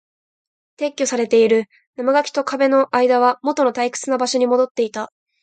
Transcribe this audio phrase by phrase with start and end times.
[0.77, 1.65] 撤去されている。
[1.95, 5.13] 生垣と壁の間はもとの退屈な場所に戻っていた。